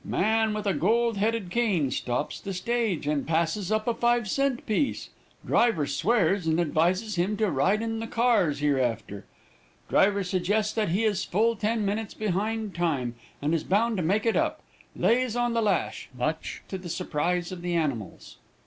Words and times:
Man 0.03 0.55
with 0.55 0.65
a 0.65 0.73
gold 0.73 1.17
headed 1.17 1.51
cane 1.51 1.91
stops 1.91 2.39
the 2.39 2.55
stage, 2.55 3.05
and 3.05 3.27
passes 3.27 3.71
up 3.71 3.87
a 3.87 3.93
five 3.93 4.27
cent 4.27 4.65
piece. 4.65 5.11
Driver 5.45 5.85
swears, 5.85 6.47
and 6.47 6.59
advises 6.59 7.17
him 7.17 7.37
to 7.37 7.51
ride 7.51 7.83
in 7.83 7.99
the 7.99 8.07
cars 8.07 8.61
hereafter. 8.61 9.25
Driver 9.89 10.23
suggests 10.23 10.73
that 10.73 10.89
he 10.89 11.03
is 11.03 11.23
full 11.23 11.55
ten 11.55 11.85
minutes 11.85 12.15
behind 12.15 12.73
time, 12.73 13.13
and 13.43 13.53
is 13.53 13.63
bound 13.63 13.95
to 13.97 14.01
make 14.01 14.25
it 14.25 14.35
up. 14.35 14.61
Lays 14.95 15.35
on 15.35 15.53
the 15.53 15.61
lash, 15.61 16.09
much 16.17 16.63
to 16.67 16.79
the 16.79 16.89
surprise 16.89 17.51
of 17.51 17.61
the 17.61 17.75
animals. 17.75 18.37